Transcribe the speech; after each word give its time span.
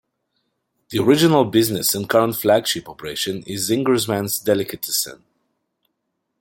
The 0.89 0.97
original 0.99 1.45
business 1.45 1.93
and 1.93 2.09
current 2.09 2.35
flagship 2.35 2.89
operation 2.89 3.43
is 3.45 3.69
Zingerman's 3.69 4.39
Delicatessen. 4.39 5.23